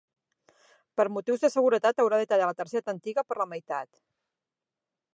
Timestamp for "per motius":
0.99-1.43